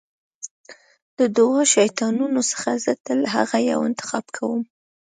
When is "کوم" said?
4.37-4.61